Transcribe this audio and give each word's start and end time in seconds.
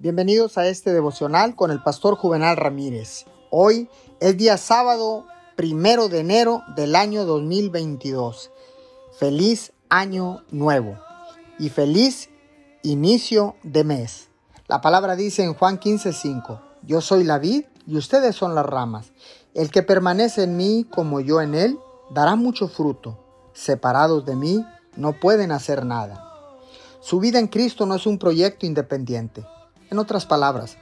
Bienvenidos 0.00 0.58
a 0.58 0.68
este 0.68 0.92
devocional 0.92 1.56
con 1.56 1.72
el 1.72 1.82
pastor 1.82 2.14
Juvenal 2.14 2.56
Ramírez. 2.56 3.24
Hoy 3.50 3.90
es 4.20 4.36
día 4.36 4.56
sábado 4.56 5.26
primero 5.56 6.08
de 6.08 6.20
enero 6.20 6.62
del 6.76 6.94
año 6.94 7.24
2022. 7.24 8.52
Feliz 9.18 9.72
año 9.88 10.44
nuevo 10.52 11.00
y 11.58 11.70
feliz 11.70 12.30
inicio 12.84 13.56
de 13.64 13.82
mes. 13.82 14.28
La 14.68 14.80
palabra 14.80 15.16
dice 15.16 15.42
en 15.42 15.54
Juan 15.54 15.80
15:5, 15.80 16.60
Yo 16.84 17.00
soy 17.00 17.24
la 17.24 17.40
vid 17.40 17.64
y 17.84 17.96
ustedes 17.96 18.36
son 18.36 18.54
las 18.54 18.66
ramas. 18.66 19.10
El 19.52 19.72
que 19.72 19.82
permanece 19.82 20.44
en 20.44 20.56
mí 20.56 20.86
como 20.88 21.18
yo 21.18 21.40
en 21.40 21.56
él, 21.56 21.76
dará 22.10 22.36
mucho 22.36 22.68
fruto. 22.68 23.18
Separados 23.52 24.24
de 24.24 24.36
mí, 24.36 24.64
no 24.94 25.14
pueden 25.14 25.50
hacer 25.50 25.84
nada. 25.84 26.24
Su 27.00 27.18
vida 27.18 27.40
en 27.40 27.48
Cristo 27.48 27.84
no 27.84 27.96
es 27.96 28.06
un 28.06 28.18
proyecto 28.20 28.64
independiente 28.64 29.44
en 29.90 29.98
otras 29.98 30.26
palabras, 30.26 30.76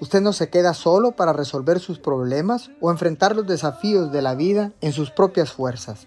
usted 0.00 0.20
no 0.20 0.32
se 0.32 0.50
queda 0.50 0.74
solo 0.74 1.12
para 1.12 1.32
resolver 1.32 1.80
sus 1.80 1.98
problemas 1.98 2.70
o 2.80 2.90
enfrentar 2.90 3.34
los 3.34 3.46
desafíos 3.46 4.12
de 4.12 4.22
la 4.22 4.34
vida 4.34 4.72
en 4.80 4.92
sus 4.92 5.10
propias 5.10 5.52
fuerzas. 5.52 6.06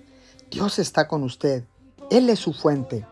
Dios 0.52 0.80
está 0.80 1.08
con 1.08 1.24
usted. 1.24 1.64
Él 2.10 2.30
es 2.30 2.40
su 2.40 2.54
fuente. 2.54 3.06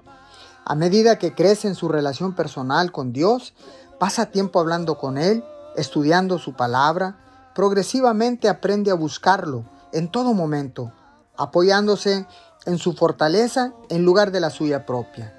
A 0.64 0.76
medida 0.76 1.20
que 1.20 1.34
crece 1.34 1.68
en 1.68 1.76
su 1.76 1.90
relación 1.90 2.34
personal 2.34 2.92
con 2.92 3.14
Dios, 3.14 3.54
pasa 4.00 4.28
tiempo 4.28 4.60
hablando 4.60 4.98
con 4.98 5.18
Él, 5.18 5.44
estudiando 5.76 6.40
su 6.40 6.54
palabra, 6.54 7.52
progresivamente 7.54 8.50
aprende 8.50 8.92
a 8.92 8.96
buscarlo 8.96 9.66
en 9.92 10.10
todo 10.10 10.34
momento, 10.34 10.92
apoyándose 11.38 12.26
en 12.66 12.78
su 12.78 12.94
fortaleza 12.94 13.74
en 13.90 14.04
lugar 14.04 14.32
de 14.32 14.40
la 14.40 14.50
suya 14.50 14.86
propia. 14.86 15.34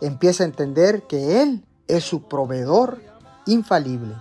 Empieza 0.00 0.44
a 0.44 0.46
entender 0.46 1.06
que 1.06 1.42
Él 1.42 1.64
es 1.86 2.04
su 2.04 2.22
proveedor 2.22 3.00
infalible. 3.46 4.14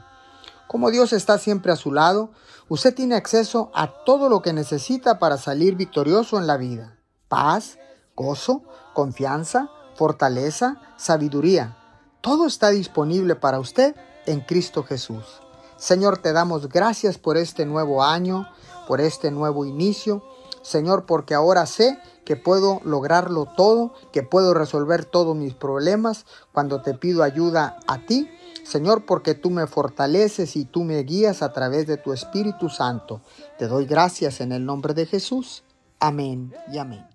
Como 0.67 0.89
Dios 0.89 1.13
está 1.13 1.37
siempre 1.37 1.71
a 1.71 1.75
su 1.75 1.91
lado, 1.91 2.31
usted 2.67 2.95
tiene 2.95 3.15
acceso 3.15 3.69
a 3.75 4.03
todo 4.05 4.27
lo 4.27 4.41
que 4.41 4.53
necesita 4.53 5.19
para 5.19 5.37
salir 5.37 5.75
victorioso 5.75 6.39
en 6.39 6.47
la 6.47 6.57
vida. 6.57 6.97
Paz, 7.27 7.77
gozo, 8.15 8.63
confianza, 8.93 9.69
fortaleza, 9.95 10.81
sabiduría. 10.97 11.77
Todo 12.21 12.47
está 12.47 12.69
disponible 12.69 13.35
para 13.35 13.59
usted 13.59 13.95
en 14.25 14.41
Cristo 14.41 14.83
Jesús. 14.83 15.23
Señor, 15.77 16.17
te 16.17 16.33
damos 16.33 16.69
gracias 16.69 17.17
por 17.17 17.37
este 17.37 17.65
nuevo 17.65 18.03
año, 18.03 18.47
por 18.87 19.01
este 19.01 19.29
nuevo 19.29 19.65
inicio. 19.65 20.23
Señor, 20.61 21.05
porque 21.05 21.35
ahora 21.35 21.65
sé 21.65 21.99
que 22.25 22.35
puedo 22.35 22.79
lograrlo 22.83 23.45
todo, 23.45 23.93
que 24.11 24.23
puedo 24.23 24.53
resolver 24.53 25.05
todos 25.05 25.35
mis 25.35 25.53
problemas 25.53 26.25
cuando 26.53 26.81
te 26.81 26.93
pido 26.93 27.21
ayuda 27.21 27.77
a 27.85 27.99
ti 28.05 28.29
Señor, 28.63 29.05
porque 29.05 29.35
tú 29.35 29.49
me 29.49 29.67
fortaleces 29.67 30.55
y 30.55 30.65
tú 30.65 30.83
me 30.83 30.99
guías 31.03 31.41
a 31.41 31.53
través 31.53 31.85
de 31.87 31.97
tu 31.97 32.13
Espíritu 32.13 32.69
Santo. 32.69 33.21
Te 33.57 33.67
doy 33.67 33.85
gracias 33.85 34.41
en 34.41 34.51
el 34.51 34.65
nombre 34.65 34.93
de 34.93 35.05
Jesús. 35.05 35.63
Amén 35.99 36.53
y 36.71 36.77
amén. 36.77 37.13